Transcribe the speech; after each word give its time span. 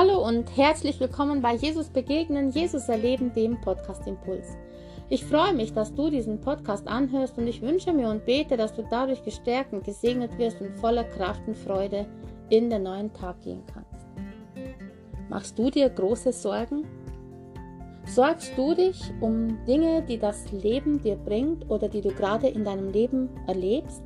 Hallo 0.00 0.24
und 0.24 0.56
herzlich 0.56 1.00
willkommen 1.00 1.42
bei 1.42 1.56
Jesus 1.56 1.88
Begegnen, 1.88 2.50
Jesus 2.50 2.88
Erleben, 2.88 3.32
dem 3.32 3.60
Podcast 3.60 4.06
Impuls. 4.06 4.56
Ich 5.08 5.24
freue 5.24 5.52
mich, 5.52 5.72
dass 5.72 5.92
du 5.92 6.08
diesen 6.08 6.40
Podcast 6.40 6.86
anhörst 6.86 7.36
und 7.36 7.48
ich 7.48 7.62
wünsche 7.62 7.92
mir 7.92 8.08
und 8.08 8.24
bete, 8.24 8.56
dass 8.56 8.72
du 8.72 8.86
dadurch 8.88 9.24
gestärkt 9.24 9.72
und 9.72 9.82
gesegnet 9.82 10.38
wirst 10.38 10.60
und 10.60 10.78
voller 10.78 11.02
Kraft 11.02 11.40
und 11.48 11.58
Freude 11.58 12.06
in 12.48 12.70
den 12.70 12.84
neuen 12.84 13.12
Tag 13.12 13.42
gehen 13.42 13.64
kannst. 13.74 14.06
Machst 15.28 15.58
du 15.58 15.68
dir 15.68 15.90
große 15.90 16.32
Sorgen? 16.32 16.86
Sorgst 18.06 18.52
du 18.56 18.76
dich 18.76 19.02
um 19.20 19.58
Dinge, 19.66 20.02
die 20.02 20.20
das 20.20 20.52
Leben 20.52 21.02
dir 21.02 21.16
bringt 21.16 21.68
oder 21.68 21.88
die 21.88 22.02
du 22.02 22.10
gerade 22.10 22.46
in 22.46 22.62
deinem 22.62 22.92
Leben 22.92 23.30
erlebst? 23.48 24.04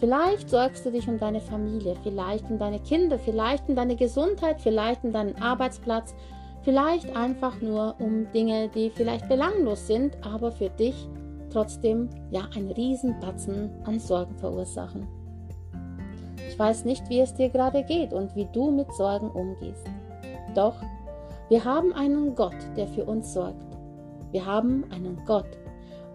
Vielleicht 0.00 0.48
sorgst 0.48 0.86
du 0.86 0.90
dich 0.90 1.06
um 1.08 1.18
deine 1.18 1.42
Familie, 1.42 1.94
vielleicht 2.02 2.50
um 2.50 2.58
deine 2.58 2.80
Kinder, 2.80 3.18
vielleicht 3.18 3.68
um 3.68 3.76
deine 3.76 3.96
Gesundheit, 3.96 4.58
vielleicht 4.58 5.04
um 5.04 5.12
deinen 5.12 5.36
Arbeitsplatz, 5.42 6.14
vielleicht 6.62 7.14
einfach 7.14 7.60
nur 7.60 7.96
um 8.00 8.26
Dinge, 8.32 8.70
die 8.70 8.88
vielleicht 8.88 9.28
belanglos 9.28 9.86
sind, 9.86 10.16
aber 10.24 10.52
für 10.52 10.70
dich 10.70 11.06
trotzdem 11.52 12.08
ja 12.30 12.48
einen 12.56 12.70
Riesenbatzen 12.70 13.70
an 13.84 14.00
Sorgen 14.00 14.34
verursachen. 14.38 15.06
Ich 16.48 16.58
weiß 16.58 16.86
nicht, 16.86 17.08
wie 17.10 17.20
es 17.20 17.34
dir 17.34 17.50
gerade 17.50 17.84
geht 17.84 18.14
und 18.14 18.34
wie 18.34 18.48
du 18.52 18.70
mit 18.70 18.90
Sorgen 18.94 19.30
umgehst. 19.30 19.86
Doch 20.54 20.76
wir 21.50 21.62
haben 21.62 21.92
einen 21.92 22.34
Gott, 22.34 22.56
der 22.74 22.88
für 22.88 23.04
uns 23.04 23.34
sorgt. 23.34 23.66
Wir 24.30 24.46
haben 24.46 24.84
einen 24.90 25.20
Gott, 25.26 25.58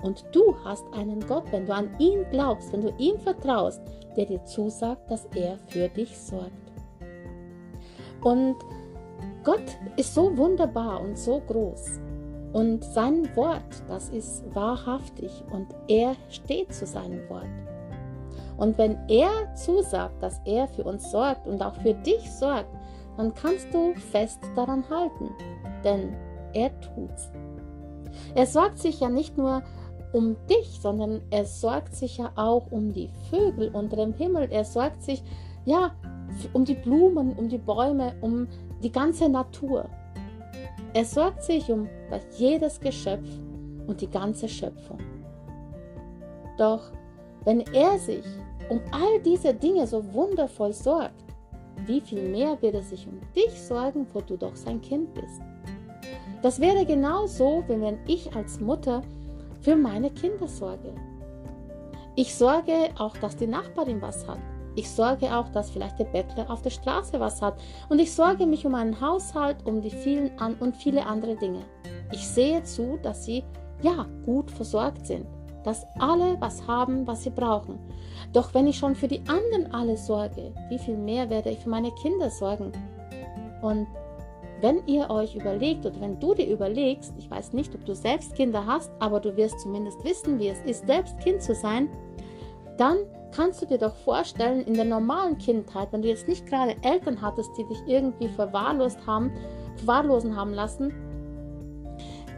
und 0.01 0.25
du 0.31 0.55
hast 0.63 0.85
einen 0.93 1.19
Gott, 1.27 1.45
wenn 1.51 1.65
du 1.65 1.73
an 1.73 1.89
ihn 1.99 2.25
glaubst, 2.31 2.71
wenn 2.73 2.81
du 2.81 2.93
ihm 2.97 3.19
vertraust, 3.19 3.81
der 4.15 4.25
dir 4.25 4.43
zusagt, 4.45 5.09
dass 5.09 5.25
er 5.35 5.57
für 5.67 5.89
dich 5.89 6.17
sorgt. 6.17 6.51
Und 8.23 8.55
Gott 9.43 9.77
ist 9.97 10.13
so 10.13 10.35
wunderbar 10.37 11.01
und 11.01 11.17
so 11.17 11.39
groß. 11.39 11.99
Und 12.53 12.83
sein 12.83 13.29
Wort, 13.35 13.83
das 13.87 14.09
ist 14.09 14.43
wahrhaftig 14.55 15.43
und 15.51 15.67
er 15.87 16.15
steht 16.29 16.73
zu 16.73 16.85
seinem 16.85 17.27
Wort. 17.29 17.49
Und 18.57 18.77
wenn 18.77 18.97
er 19.09 19.53
zusagt, 19.55 20.23
dass 20.23 20.39
er 20.45 20.67
für 20.67 20.83
uns 20.83 21.11
sorgt 21.11 21.47
und 21.47 21.61
auch 21.61 21.75
für 21.75 21.93
dich 21.93 22.31
sorgt, 22.31 22.69
dann 23.17 23.33
kannst 23.33 23.73
du 23.73 23.93
fest 23.95 24.39
daran 24.55 24.89
halten, 24.89 25.29
denn 25.83 26.15
er 26.53 26.71
tut's. 26.79 27.29
Er 28.33 28.45
sorgt 28.45 28.79
sich 28.79 28.99
ja 28.99 29.09
nicht 29.09 29.37
nur 29.37 29.61
um 30.15 30.37
dich, 30.49 30.79
sondern 30.81 31.21
er 31.29 31.43
sorgt 31.43 31.93
sich 31.93 32.17
ja 32.17 32.31
auch 32.35 32.71
um 32.71 32.93
die 32.93 33.09
Vögel 33.29 33.69
unter 33.73 33.97
dem 33.97 34.13
Himmel. 34.13 34.47
Er 34.49 34.63
sorgt 34.63 35.03
sich 35.03 35.21
ja 35.65 35.91
um 36.53 36.63
die 36.63 36.75
Blumen, 36.75 37.33
um 37.33 37.49
die 37.49 37.57
Bäume, 37.57 38.15
um 38.21 38.47
die 38.81 38.91
ganze 38.91 39.27
Natur. 39.27 39.89
Er 40.93 41.03
sorgt 41.03 41.43
sich 41.43 41.69
um 41.69 41.89
jedes 42.37 42.79
Geschöpf 42.79 43.27
und 43.87 43.99
die 43.99 44.09
ganze 44.09 44.47
Schöpfung. 44.47 44.99
Doch 46.57 46.91
wenn 47.43 47.59
er 47.73 47.99
sich 47.99 48.23
um 48.69 48.79
all 48.91 49.19
diese 49.21 49.53
Dinge 49.53 49.85
so 49.85 50.13
wundervoll 50.13 50.71
sorgt, 50.71 51.25
wie 51.85 51.99
viel 51.99 52.29
mehr 52.29 52.61
wird 52.61 52.75
er 52.75 52.83
sich 52.83 53.05
um 53.05 53.19
dich 53.35 53.61
sorgen, 53.61 54.07
wo 54.13 54.21
du 54.21 54.37
doch 54.37 54.55
sein 54.55 54.79
Kind 54.81 55.13
bist? 55.13 55.41
Das 56.41 56.61
wäre 56.61 56.85
genauso, 56.85 57.65
wie 57.67 57.81
wenn 57.81 57.97
ich 58.07 58.33
als 58.33 58.61
Mutter 58.61 59.01
für 59.65 59.75
meine 59.75 60.11
Kinder 60.11 60.47
sorge. 60.47 60.93
Ich 62.15 62.35
sorge 62.35 62.91
auch, 62.99 63.17
dass 63.17 63.35
die 63.35 63.47
Nachbarin 63.47 63.99
was 63.99 64.27
hat. 64.27 64.37
Ich 64.75 64.87
sorge 64.91 65.35
auch, 65.35 65.49
dass 65.49 65.71
vielleicht 65.71 65.97
der 65.97 66.05
Bettler 66.05 66.51
auf 66.51 66.61
der 66.61 66.69
Straße 66.69 67.19
was 67.19 67.41
hat. 67.41 67.59
Und 67.89 67.97
ich 67.97 68.13
sorge 68.13 68.45
mich 68.45 68.67
um 68.67 68.75
einen 68.75 69.01
Haushalt, 69.01 69.65
um 69.65 69.81
die 69.81 69.89
vielen 69.89 70.37
an 70.37 70.53
und 70.59 70.77
viele 70.77 71.07
andere 71.07 71.35
Dinge. 71.35 71.61
Ich 72.11 72.27
sehe 72.27 72.61
zu, 72.61 72.99
dass 73.01 73.25
sie 73.25 73.43
ja 73.81 74.05
gut 74.23 74.51
versorgt 74.51 75.07
sind, 75.07 75.25
dass 75.63 75.83
alle 75.97 76.39
was 76.39 76.67
haben, 76.67 77.07
was 77.07 77.23
sie 77.23 77.31
brauchen. 77.31 77.79
Doch 78.33 78.53
wenn 78.53 78.67
ich 78.67 78.77
schon 78.77 78.93
für 78.93 79.07
die 79.07 79.23
anderen 79.27 79.73
alle 79.73 79.97
sorge, 79.97 80.53
wie 80.69 80.77
viel 80.77 80.95
mehr 80.95 81.27
werde 81.31 81.49
ich 81.49 81.57
für 81.57 81.69
meine 81.69 81.91
Kinder 82.03 82.29
sorgen? 82.29 82.71
Und 83.63 83.87
wenn 84.65 84.81
ihr 84.87 85.11
euch 85.11 85.35
überlegt 85.35 85.85
oder 85.85 86.01
wenn 86.01 86.19
du 86.19 86.33
dir 86.33 86.47
überlegst, 86.47 87.13
ich 87.19 87.29
weiß 87.29 87.53
nicht, 87.53 87.75
ob 87.75 87.85
du 87.85 87.93
selbst 87.93 88.33
Kinder 88.33 88.65
hast, 88.65 88.91
aber 88.97 89.19
du 89.19 89.37
wirst 89.37 89.59
zumindest 89.59 90.03
wissen, 90.03 90.39
wie 90.39 90.47
es 90.47 90.59
ist, 90.61 90.87
selbst 90.87 91.19
Kind 91.19 91.43
zu 91.43 91.53
sein, 91.53 91.87
dann 92.75 92.97
kannst 93.31 93.61
du 93.61 93.67
dir 93.67 93.77
doch 93.77 93.95
vorstellen, 93.95 94.65
in 94.65 94.73
der 94.73 94.85
normalen 94.85 95.37
Kindheit, 95.37 95.89
wenn 95.91 96.01
du 96.01 96.07
jetzt 96.07 96.27
nicht 96.27 96.47
gerade 96.47 96.75
Eltern 96.81 97.21
hattest, 97.21 97.51
die 97.55 97.63
dich 97.65 97.77
irgendwie 97.85 98.27
verwahrlost 98.27 98.97
haben, 99.05 99.31
verwahrlosen 99.75 100.35
haben 100.35 100.55
lassen, 100.55 100.91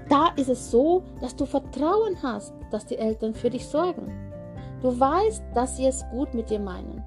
da 0.10 0.28
ist 0.36 0.50
es 0.50 0.70
so, 0.70 1.04
dass 1.22 1.34
du 1.34 1.46
Vertrauen 1.46 2.22
hast, 2.22 2.54
dass 2.72 2.86
die 2.86 2.98
Eltern 2.98 3.36
für 3.36 3.50
dich 3.50 3.66
sorgen. 3.66 4.12
Du 4.82 5.00
weißt, 5.00 5.46
dass 5.56 5.78
sie 5.78 5.86
es 5.86 6.04
gut 6.12 6.34
mit 6.34 6.50
dir 6.50 6.60
meinen. 6.60 7.02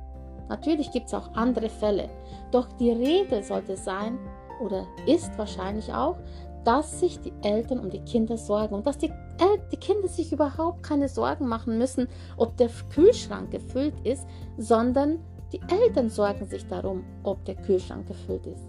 Natürlich 0.49 0.91
gibt 0.93 1.09
es 1.09 1.15
auch 1.15 1.35
andere 1.35 1.69
Fälle, 1.69 2.09
doch 2.53 2.69
die 2.79 2.91
Regel 2.91 3.43
sollte 3.43 3.77
sein, 3.77 4.19
oder 4.61 4.87
ist 5.07 5.37
wahrscheinlich 5.39 5.93
auch, 5.93 6.17
dass 6.65 7.01
sich 7.01 7.19
die 7.21 7.33
Eltern 7.43 7.79
um 7.79 7.91
die 7.91 8.01
Kinder 8.01 8.37
sorgen 8.37 8.75
und 8.75 8.87
dass 8.87 8.99
die, 8.99 9.09
El 9.09 9.59
die 9.73 9.77
Kinder 9.77 10.09
sich 10.09 10.33
überhaupt 10.33 10.83
keine 10.83 11.09
Sorgen 11.09 11.47
machen 11.49 11.79
müssen, 11.79 12.09
ob 12.37 12.57
der 12.57 12.69
Kühlschrank 12.93 13.51
gefüllt 13.51 13.95
ist, 14.05 14.27
sondern 14.59 15.21
die 15.53 15.61
Eltern 15.69 16.11
sorgen 16.11 16.47
sich 16.47 16.67
darum, 16.67 17.05
ob 17.23 17.45
der 17.45 17.57
Kühlschrank 17.57 18.07
gefüllt 18.07 18.47
ist. 18.47 18.69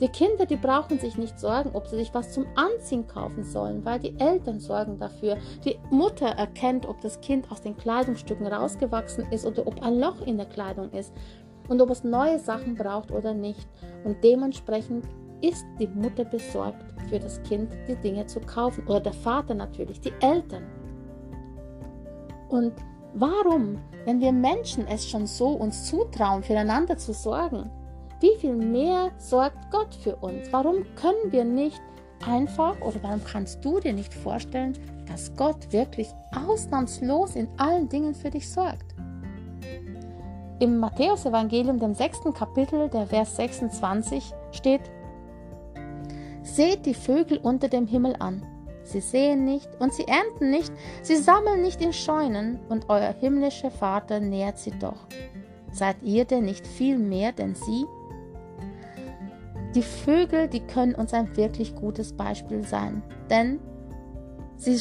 Die 0.00 0.08
Kinder, 0.08 0.46
die 0.46 0.56
brauchen 0.56 0.98
sich 1.00 1.16
nicht 1.16 1.40
sorgen, 1.40 1.70
ob 1.74 1.86
sie 1.88 1.96
sich 1.96 2.14
was 2.14 2.32
zum 2.32 2.46
Anziehen 2.54 3.06
kaufen 3.06 3.42
sollen, 3.42 3.84
weil 3.84 3.98
die 3.98 4.18
Eltern 4.18 4.60
sorgen 4.60 4.98
dafür. 4.98 5.38
Die 5.64 5.76
Mutter 5.90 6.26
erkennt, 6.26 6.86
ob 6.86 7.00
das 7.00 7.20
Kind 7.20 7.50
aus 7.50 7.62
den 7.62 7.76
Kleidungsstücken 7.76 8.46
rausgewachsen 8.46 9.26
ist 9.32 9.44
oder 9.44 9.66
ob 9.66 9.82
ein 9.82 9.98
Loch 9.98 10.20
in 10.24 10.36
der 10.36 10.46
Kleidung 10.46 10.90
ist 10.92 11.12
und 11.68 11.80
ob 11.80 11.90
es 11.90 12.04
neue 12.04 12.38
Sachen 12.38 12.76
braucht 12.76 13.10
oder 13.10 13.34
nicht. 13.34 13.68
Und 14.04 14.22
dementsprechend 14.22 15.04
ist 15.40 15.64
die 15.78 15.86
Mutter 15.88 16.24
besorgt 16.24 16.84
für 17.08 17.18
das 17.18 17.42
Kind, 17.42 17.70
die 17.88 17.96
Dinge 17.96 18.26
zu 18.26 18.40
kaufen. 18.40 18.86
Oder 18.86 19.00
der 19.00 19.12
Vater 19.12 19.54
natürlich, 19.54 20.00
die 20.00 20.12
Eltern. 20.20 20.64
Und 22.48 22.72
warum, 23.14 23.78
wenn 24.04 24.20
wir 24.20 24.32
Menschen 24.32 24.86
es 24.86 25.08
schon 25.08 25.26
so 25.26 25.48
uns 25.48 25.86
zutrauen, 25.86 26.42
füreinander 26.42 26.96
zu 26.96 27.12
sorgen, 27.12 27.70
wie 28.20 28.36
viel 28.40 28.56
mehr 28.56 29.10
sorgt 29.18 29.70
Gott 29.70 29.94
für 29.94 30.16
uns? 30.16 30.52
Warum 30.52 30.84
können 30.96 31.30
wir 31.30 31.44
nicht 31.44 31.80
einfach 32.26 32.80
oder 32.80 32.96
warum 33.02 33.22
kannst 33.24 33.64
du 33.64 33.78
dir 33.78 33.92
nicht 33.92 34.12
vorstellen, 34.12 34.76
dass 35.06 35.34
Gott 35.36 35.72
wirklich 35.72 36.08
ausnahmslos 36.34 37.36
in 37.36 37.48
allen 37.58 37.88
Dingen 37.88 38.14
für 38.14 38.30
dich 38.30 38.50
sorgt? 38.50 38.94
Im 40.58 40.78
Matthäusevangelium, 40.78 41.78
dem 41.78 41.94
sechsten 41.94 42.34
Kapitel, 42.34 42.88
der 42.88 43.06
Vers 43.06 43.36
26 43.36 44.34
steht, 44.50 44.80
Seht 46.58 46.86
die 46.86 46.94
Vögel 46.94 47.38
unter 47.38 47.68
dem 47.68 47.86
Himmel 47.86 48.16
an. 48.18 48.44
Sie 48.82 48.98
sehen 48.98 49.44
nicht 49.44 49.68
und 49.78 49.94
sie 49.94 50.08
ernten 50.08 50.50
nicht, 50.50 50.72
sie 51.02 51.14
sammeln 51.14 51.62
nicht 51.62 51.80
in 51.80 51.92
Scheunen, 51.92 52.58
und 52.68 52.86
euer 52.88 53.14
himmlischer 53.20 53.70
Vater 53.70 54.18
nährt 54.18 54.58
sie 54.58 54.72
doch. 54.72 55.06
Seid 55.70 56.02
ihr 56.02 56.24
denn 56.24 56.46
nicht 56.46 56.66
viel 56.66 56.98
mehr 56.98 57.30
denn 57.30 57.54
sie? 57.54 57.86
Die 59.76 59.84
Vögel, 59.84 60.48
die 60.48 60.66
können 60.66 60.96
uns 60.96 61.14
ein 61.14 61.36
wirklich 61.36 61.76
gutes 61.76 62.12
Beispiel 62.12 62.64
sein, 62.64 63.04
denn 63.30 63.60
sie 64.56 64.80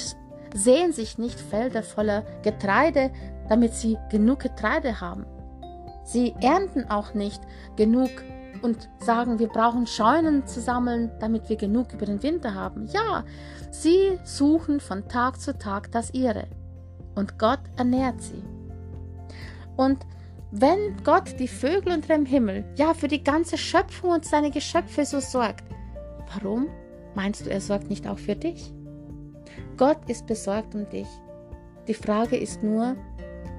sehen 0.55 0.93
sich 0.93 1.19
nicht 1.19 1.39
Felder 1.39 1.83
voller 1.83 2.23
Getreide, 2.41 3.11
damit 3.49 3.75
sie 3.75 3.99
genug 4.09 4.39
Getreide 4.39 4.99
haben. 4.99 5.27
Sie 6.03 6.33
ernten 6.41 6.89
auch 6.89 7.13
nicht 7.13 7.43
genug 7.75 8.09
und 8.61 8.89
sagen, 8.99 9.39
wir 9.39 9.47
brauchen 9.47 9.87
Scheunen 9.87 10.45
zu 10.47 10.61
sammeln, 10.61 11.11
damit 11.19 11.49
wir 11.49 11.55
genug 11.55 11.93
über 11.93 12.05
den 12.05 12.23
Winter 12.23 12.53
haben. 12.53 12.87
Ja, 12.87 13.23
sie 13.71 14.19
suchen 14.23 14.79
von 14.79 15.07
Tag 15.07 15.39
zu 15.39 15.57
Tag 15.57 15.91
das 15.91 16.13
ihre. 16.13 16.47
Und 17.15 17.39
Gott 17.39 17.61
ernährt 17.77 18.21
sie. 18.21 18.43
Und 19.75 20.05
wenn 20.51 20.97
Gott 21.03 21.39
die 21.39 21.47
Vögel 21.47 21.93
unter 21.93 22.15
dem 22.15 22.25
Himmel, 22.25 22.65
ja, 22.75 22.93
für 22.93 23.07
die 23.07 23.23
ganze 23.23 23.57
Schöpfung 23.57 24.11
und 24.11 24.25
seine 24.25 24.51
Geschöpfe 24.51 25.05
so 25.05 25.19
sorgt, 25.19 25.65
warum 26.33 26.67
meinst 27.15 27.45
du, 27.45 27.49
er 27.49 27.61
sorgt 27.61 27.89
nicht 27.89 28.07
auch 28.07 28.19
für 28.19 28.35
dich? 28.35 28.73
Gott 29.75 29.97
ist 30.07 30.25
besorgt 30.25 30.73
um 30.73 30.89
dich. 30.89 31.07
Die 31.87 31.93
Frage 31.93 32.37
ist 32.37 32.63
nur, 32.63 32.95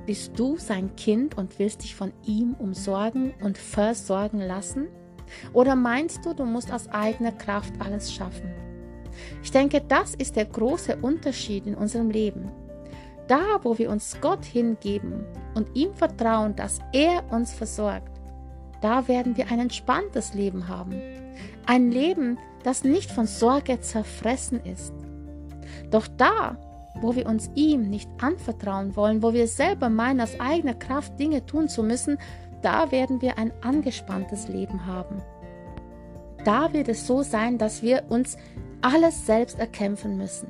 bist 0.08 0.38
du 0.38 0.56
sein 0.56 0.96
Kind 0.96 1.36
und 1.36 1.58
willst 1.58 1.84
dich 1.84 1.94
von 1.94 2.14
ihm 2.24 2.54
umsorgen 2.58 3.34
und 3.42 3.58
versorgen 3.58 4.40
lassen? 4.40 4.88
Oder 5.52 5.76
meinst 5.76 6.24
du, 6.24 6.32
du 6.32 6.46
musst 6.46 6.72
aus 6.72 6.88
eigener 6.88 7.32
Kraft 7.32 7.74
alles 7.78 8.10
schaffen? 8.10 8.50
Ich 9.42 9.50
denke, 9.50 9.82
das 9.86 10.14
ist 10.14 10.36
der 10.36 10.46
große 10.46 10.96
Unterschied 11.02 11.66
in 11.66 11.74
unserem 11.74 12.08
Leben. 12.08 12.50
Da, 13.26 13.60
wo 13.62 13.76
wir 13.76 13.90
uns 13.90 14.16
Gott 14.22 14.46
hingeben 14.46 15.26
und 15.54 15.76
ihm 15.76 15.92
vertrauen, 15.92 16.56
dass 16.56 16.78
er 16.94 17.30
uns 17.30 17.52
versorgt, 17.52 18.18
da 18.80 19.08
werden 19.08 19.36
wir 19.36 19.50
ein 19.50 19.60
entspanntes 19.60 20.32
Leben 20.32 20.68
haben. 20.68 21.02
Ein 21.66 21.90
Leben, 21.90 22.38
das 22.62 22.82
nicht 22.82 23.10
von 23.12 23.26
Sorge 23.26 23.78
zerfressen 23.80 24.64
ist. 24.64 24.94
Doch 25.90 26.08
da, 26.16 26.56
wo 27.00 27.14
wir 27.14 27.26
uns 27.26 27.50
ihm 27.54 27.88
nicht 27.88 28.10
anvertrauen 28.20 28.96
wollen, 28.96 29.22
wo 29.22 29.32
wir 29.32 29.46
selber 29.46 29.88
meinen, 29.88 30.20
aus 30.20 30.38
eigener 30.40 30.74
Kraft 30.74 31.18
Dinge 31.18 31.44
tun 31.46 31.68
zu 31.68 31.82
müssen, 31.82 32.18
da 32.62 32.90
werden 32.90 33.22
wir 33.22 33.38
ein 33.38 33.52
angespanntes 33.62 34.48
Leben 34.48 34.86
haben. 34.86 35.22
Da 36.44 36.72
wird 36.72 36.88
es 36.88 37.06
so 37.06 37.22
sein, 37.22 37.58
dass 37.58 37.82
wir 37.82 38.04
uns 38.08 38.36
alles 38.80 39.26
selbst 39.26 39.58
erkämpfen 39.58 40.16
müssen. 40.16 40.48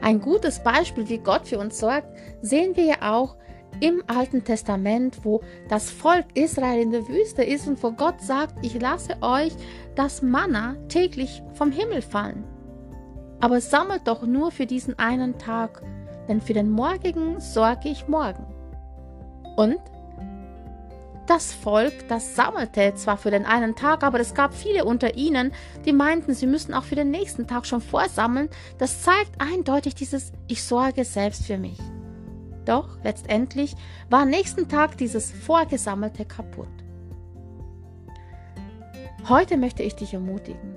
Ein 0.00 0.20
gutes 0.20 0.62
Beispiel, 0.62 1.08
wie 1.08 1.18
Gott 1.18 1.48
für 1.48 1.58
uns 1.58 1.78
sorgt, 1.78 2.08
sehen 2.40 2.76
wir 2.76 2.84
ja 2.84 3.12
auch 3.12 3.36
im 3.80 4.02
Alten 4.06 4.44
Testament, 4.44 5.24
wo 5.24 5.42
das 5.68 5.90
Volk 5.90 6.24
Israel 6.34 6.80
in 6.80 6.92
der 6.92 7.08
Wüste 7.08 7.42
ist 7.42 7.68
und 7.68 7.82
wo 7.82 7.92
Gott 7.92 8.20
sagt, 8.20 8.64
ich 8.64 8.80
lasse 8.80 9.16
euch 9.20 9.52
das 9.94 10.22
Manna 10.22 10.76
täglich 10.88 11.42
vom 11.54 11.72
Himmel 11.72 12.00
fallen. 12.00 12.44
Aber 13.40 13.60
sammelt 13.60 14.06
doch 14.06 14.22
nur 14.22 14.50
für 14.50 14.66
diesen 14.66 14.98
einen 14.98 15.38
Tag, 15.38 15.82
denn 16.28 16.40
für 16.40 16.54
den 16.54 16.70
morgigen 16.70 17.40
sorge 17.40 17.88
ich 17.88 18.08
morgen. 18.08 18.44
Und 19.56 19.78
das 21.26 21.52
Volk, 21.52 22.08
das 22.08 22.36
sammelte 22.36 22.94
zwar 22.94 23.16
für 23.16 23.30
den 23.30 23.46
einen 23.46 23.74
Tag, 23.74 24.04
aber 24.04 24.20
es 24.20 24.34
gab 24.34 24.54
viele 24.54 24.84
unter 24.84 25.16
ihnen, 25.16 25.52
die 25.84 25.92
meinten, 25.92 26.34
sie 26.34 26.46
müssten 26.46 26.72
auch 26.72 26.84
für 26.84 26.94
den 26.94 27.10
nächsten 27.10 27.46
Tag 27.48 27.66
schon 27.66 27.80
vorsammeln. 27.80 28.48
Das 28.78 29.02
zeigt 29.02 29.40
eindeutig 29.40 29.96
dieses 29.96 30.32
Ich 30.46 30.62
sorge 30.62 31.04
selbst 31.04 31.46
für 31.46 31.58
mich. 31.58 31.78
Doch 32.64 32.98
letztendlich 33.02 33.74
war 34.08 34.22
am 34.22 34.30
nächsten 34.30 34.68
Tag 34.68 34.96
dieses 34.98 35.32
Vorgesammelte 35.32 36.24
kaputt. 36.24 36.68
Heute 39.28 39.56
möchte 39.56 39.82
ich 39.82 39.96
dich 39.96 40.14
ermutigen. 40.14 40.76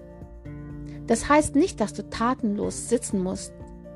Das 1.10 1.28
heißt 1.28 1.56
nicht, 1.56 1.82
dass 1.82 1.94
du 1.94 2.10
tatenlos 2.10 2.88
sitzen 2.88 3.22
musst, 3.22 3.54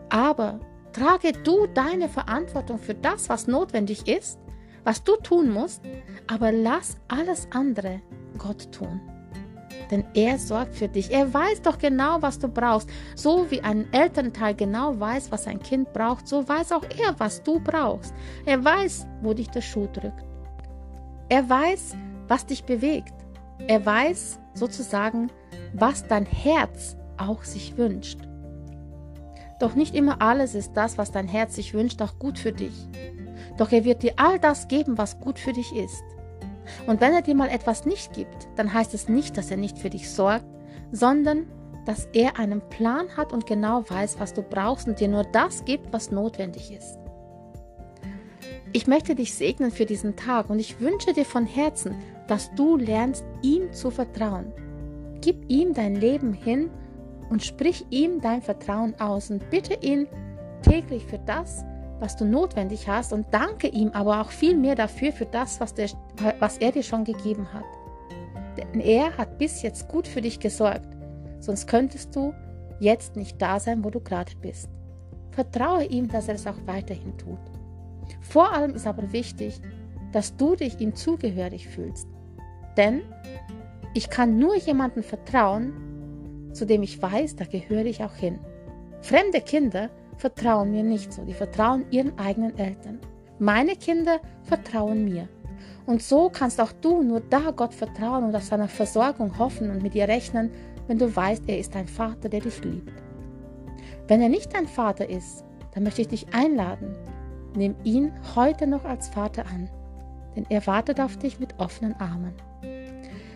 aber 0.09 0.59
trage 0.91 1.31
du 1.31 1.67
deine 1.67 2.09
Verantwortung 2.09 2.77
für 2.77 2.93
das, 2.93 3.29
was 3.29 3.47
notwendig 3.47 4.07
ist 4.07 4.37
was 4.83 5.03
du 5.03 5.15
tun 5.17 5.51
musst, 5.51 5.81
aber 6.27 6.51
lass 6.51 6.97
alles 7.07 7.47
andere 7.51 8.01
Gott 8.37 8.71
tun. 8.71 9.01
Denn 9.91 10.05
er 10.13 10.39
sorgt 10.39 10.75
für 10.75 10.87
dich. 10.87 11.11
Er 11.11 11.33
weiß 11.33 11.61
doch 11.61 11.77
genau, 11.77 12.21
was 12.21 12.39
du 12.39 12.47
brauchst. 12.47 12.89
So 13.15 13.49
wie 13.51 13.61
ein 13.61 13.91
Elternteil 13.91 14.55
genau 14.55 14.99
weiß, 14.99 15.31
was 15.31 15.47
ein 15.47 15.61
Kind 15.61 15.91
braucht, 15.93 16.27
so 16.27 16.47
weiß 16.47 16.71
auch 16.71 16.83
er, 16.97 17.19
was 17.19 17.43
du 17.43 17.59
brauchst. 17.59 18.13
Er 18.45 18.63
weiß, 18.63 19.05
wo 19.21 19.33
dich 19.33 19.49
der 19.49 19.61
Schuh 19.61 19.87
drückt. 19.91 20.23
Er 21.29 21.47
weiß, 21.49 21.95
was 22.27 22.45
dich 22.45 22.63
bewegt. 22.63 23.13
Er 23.67 23.85
weiß 23.85 24.39
sozusagen, 24.53 25.31
was 25.73 26.07
dein 26.07 26.25
Herz 26.25 26.95
auch 27.29 27.43
sich 27.43 27.77
wünscht. 27.77 28.19
Doch 29.59 29.75
nicht 29.75 29.95
immer 29.95 30.21
alles 30.21 30.55
ist 30.55 30.73
das, 30.73 30.97
was 30.97 31.11
dein 31.11 31.27
Herz 31.27 31.55
sich 31.55 31.73
wünscht, 31.73 32.01
auch 32.01 32.19
gut 32.19 32.37
für 32.37 32.51
dich. 32.51 32.73
Doch 33.57 33.71
er 33.71 33.85
wird 33.85 34.03
dir 34.03 34.13
all 34.17 34.39
das 34.39 34.67
geben, 34.67 34.97
was 34.97 35.19
gut 35.19 35.39
für 35.39 35.53
dich 35.53 35.73
ist. 35.75 36.03
Und 36.87 37.01
wenn 37.01 37.13
er 37.13 37.21
dir 37.21 37.35
mal 37.35 37.49
etwas 37.49 37.85
nicht 37.85 38.13
gibt, 38.13 38.47
dann 38.55 38.73
heißt 38.73 38.93
es 38.93 39.09
nicht, 39.09 39.37
dass 39.37 39.51
er 39.51 39.57
nicht 39.57 39.77
für 39.77 39.89
dich 39.89 40.09
sorgt, 40.09 40.45
sondern 40.91 41.45
dass 41.85 42.07
er 42.13 42.39
einen 42.39 42.61
Plan 42.69 43.07
hat 43.17 43.33
und 43.33 43.45
genau 43.45 43.83
weiß, 43.89 44.19
was 44.19 44.33
du 44.33 44.41
brauchst 44.41 44.87
und 44.87 44.99
dir 44.99 45.07
nur 45.09 45.23
das 45.23 45.65
gibt, 45.65 45.91
was 45.91 46.11
notwendig 46.11 46.71
ist. 46.71 46.97
Ich 48.71 48.87
möchte 48.87 49.13
dich 49.13 49.35
segnen 49.35 49.71
für 49.71 49.85
diesen 49.85 50.15
Tag 50.15 50.49
und 50.49 50.59
ich 50.59 50.79
wünsche 50.79 51.13
dir 51.13 51.25
von 51.25 51.45
Herzen, 51.45 51.95
dass 52.27 52.53
du 52.55 52.77
lernst, 52.77 53.23
ihm 53.41 53.71
zu 53.71 53.91
vertrauen. 53.91 54.51
Gib 55.21 55.49
ihm 55.49 55.73
dein 55.73 55.95
Leben 55.95 56.33
hin 56.33 56.71
und 57.29 57.43
sprich 57.43 57.85
ihm 57.89 58.21
dein 58.21 58.41
Vertrauen 58.41 58.99
aus 58.99 59.29
und 59.29 59.49
bitte 59.49 59.75
ihn 59.81 60.07
täglich 60.61 61.05
für 61.05 61.19
das, 61.19 61.63
was 61.99 62.15
du 62.15 62.25
notwendig 62.25 62.87
hast 62.87 63.13
und 63.13 63.27
danke 63.31 63.67
ihm 63.67 63.91
aber 63.91 64.21
auch 64.21 64.29
viel 64.29 64.57
mehr 64.57 64.75
dafür, 64.75 65.11
für 65.11 65.25
das, 65.25 65.59
was, 65.59 65.73
der, 65.73 65.89
was 66.39 66.57
er 66.57 66.71
dir 66.71 66.83
schon 66.83 67.03
gegeben 67.03 67.47
hat. 67.53 67.65
Denn 68.57 68.79
er 68.81 69.17
hat 69.17 69.37
bis 69.37 69.61
jetzt 69.61 69.87
gut 69.87 70.07
für 70.07 70.21
dich 70.21 70.39
gesorgt, 70.39 70.87
sonst 71.39 71.67
könntest 71.67 72.15
du 72.15 72.33
jetzt 72.79 73.15
nicht 73.15 73.41
da 73.41 73.59
sein, 73.59 73.83
wo 73.83 73.89
du 73.89 73.99
gerade 73.99 74.31
bist. 74.41 74.69
Vertraue 75.31 75.85
ihm, 75.85 76.07
dass 76.07 76.27
er 76.27 76.35
es 76.35 76.45
auch 76.45 76.57
weiterhin 76.65 77.17
tut. 77.17 77.39
Vor 78.21 78.51
allem 78.51 78.75
ist 78.75 78.85
aber 78.85 79.11
wichtig, 79.11 79.59
dass 80.11 80.35
du 80.35 80.55
dich 80.55 80.79
ihm 80.79 80.95
zugehörig 80.95 81.67
fühlst. 81.67 82.07
Denn 82.77 83.01
ich 83.93 84.09
kann 84.09 84.37
nur 84.37 84.55
jemandem 84.55 85.03
vertrauen, 85.03 85.73
zu 86.53 86.65
dem 86.65 86.83
ich 86.83 87.01
weiß, 87.01 87.35
da 87.35 87.45
gehöre 87.45 87.85
ich 87.85 88.03
auch 88.03 88.15
hin. 88.15 88.39
Fremde 89.01 89.41
Kinder 89.41 89.89
vertrauen 90.17 90.71
mir 90.71 90.83
nicht 90.83 91.11
so. 91.11 91.23
Die 91.25 91.33
vertrauen 91.33 91.85
ihren 91.91 92.17
eigenen 92.17 92.57
Eltern. 92.57 92.99
Meine 93.39 93.75
Kinder 93.75 94.19
vertrauen 94.43 95.03
mir. 95.03 95.27
Und 95.85 96.01
so 96.01 96.29
kannst 96.29 96.61
auch 96.61 96.71
du 96.71 97.01
nur 97.01 97.19
da 97.19 97.51
Gott 97.51 97.73
vertrauen 97.73 98.23
und 98.23 98.35
auf 98.35 98.43
seiner 98.43 98.67
Versorgung 98.67 99.37
hoffen 99.37 99.69
und 99.69 99.83
mit 99.83 99.95
ihr 99.95 100.07
rechnen, 100.07 100.51
wenn 100.87 100.97
du 100.97 101.13
weißt, 101.13 101.43
er 101.47 101.59
ist 101.59 101.75
dein 101.75 101.87
Vater, 101.87 102.29
der 102.29 102.41
dich 102.41 102.63
liebt. 102.63 102.93
Wenn 104.07 104.21
er 104.21 104.29
nicht 104.29 104.53
dein 104.53 104.67
Vater 104.67 105.09
ist, 105.09 105.43
dann 105.73 105.83
möchte 105.83 106.01
ich 106.01 106.07
dich 106.07 106.33
einladen. 106.33 106.95
Nimm 107.55 107.75
ihn 107.83 108.11
heute 108.35 108.67
noch 108.67 108.85
als 108.85 109.09
Vater 109.09 109.45
an, 109.45 109.69
denn 110.35 110.45
er 110.49 110.65
wartet 110.67 110.99
auf 110.99 111.17
dich 111.17 111.39
mit 111.39 111.59
offenen 111.59 111.93
Armen. 111.99 112.33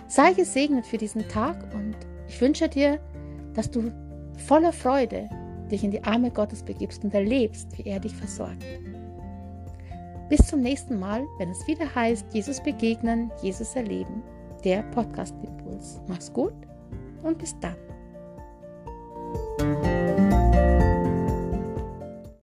Sei 0.07 0.33
gesegnet 0.33 0.85
für 0.85 0.97
diesen 0.97 1.27
Tag 1.27 1.57
und 1.73 1.95
ich 2.27 2.39
wünsche 2.41 2.67
dir, 2.67 2.99
dass 3.53 3.69
du 3.69 3.91
voller 4.37 4.73
Freude 4.73 5.29
dich 5.71 5.83
in 5.83 5.91
die 5.91 6.03
Arme 6.03 6.31
Gottes 6.31 6.63
begibst 6.63 7.03
und 7.03 7.13
erlebst, 7.13 7.77
wie 7.77 7.83
er 7.83 7.99
dich 7.99 8.15
versorgt. 8.15 8.63
Bis 10.29 10.45
zum 10.45 10.61
nächsten 10.61 10.99
Mal, 10.99 11.25
wenn 11.37 11.49
es 11.49 11.65
wieder 11.67 11.93
heißt, 11.93 12.33
Jesus 12.33 12.61
begegnen, 12.61 13.31
Jesus 13.41 13.75
erleben, 13.75 14.23
der 14.63 14.83
Podcast 14.91 15.35
Impuls. 15.41 16.01
Mach's 16.07 16.31
gut 16.31 16.53
und 17.23 17.37
bis 17.37 17.57
dann. 17.59 17.86